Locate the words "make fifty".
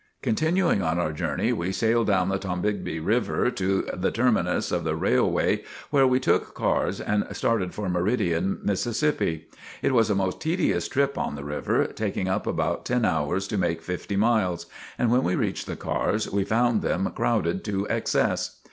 13.59-14.15